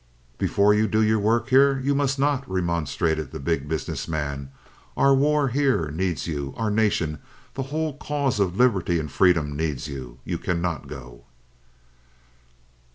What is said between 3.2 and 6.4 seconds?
the Big Business Man. "Our war here needs